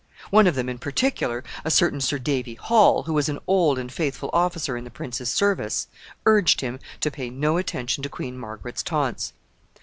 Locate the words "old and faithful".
3.45-4.31